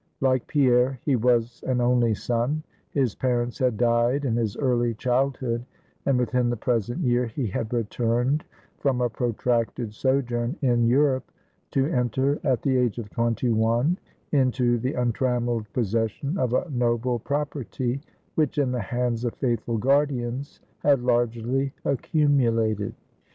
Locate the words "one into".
13.49-14.79